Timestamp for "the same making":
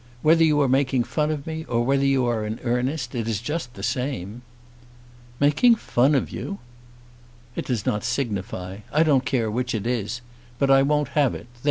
3.75-5.75